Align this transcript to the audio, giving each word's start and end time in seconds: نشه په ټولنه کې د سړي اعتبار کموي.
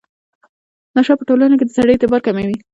نشه 0.95 1.13
په 1.19 1.23
ټولنه 1.29 1.55
کې 1.59 1.65
د 1.67 1.71
سړي 1.77 1.91
اعتبار 1.93 2.21
کموي. 2.25 2.57